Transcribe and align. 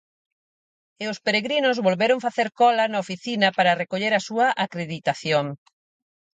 E 1.03 1.05
os 1.11 1.21
peregrinos 1.25 1.81
volveron 1.87 2.23
facer 2.25 2.47
cola 2.59 2.85
na 2.87 3.01
oficina 3.05 3.47
para 3.57 3.77
recoller 3.81 4.13
a 4.15 4.25
súa 4.27 4.47
acreditación. 4.65 5.45